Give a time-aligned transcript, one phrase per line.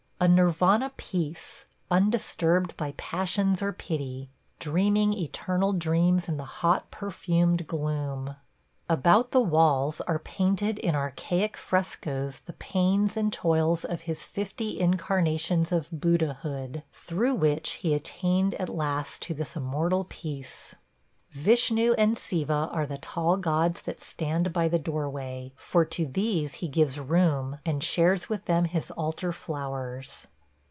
[0.23, 4.29] A Nirvana peace, undisturbed by passions or pity...
[4.59, 8.35] dreaming eternal dreams in the hot, perfumed gloom.
[8.87, 14.79] About the walls are painted in archaic frescoes the pains and toils of his fifty
[14.79, 20.75] incarnations of Buddhahood, through which he attained at last to this immortal peace.
[21.33, 26.55] Vishnu and Siva are the tall gods that stand by the doorway, for to these
[26.55, 30.27] he gives room and shares with them his altar flowers.